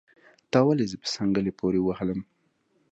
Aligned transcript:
تا 0.51 0.59
ولې 0.67 0.85
زه 0.91 0.97
په 1.01 1.07
څنګلي 1.15 1.51
پوري 1.59 1.81
وهلم 1.83 2.19